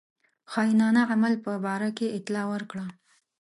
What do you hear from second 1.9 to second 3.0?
کې اطلاع ورکړه.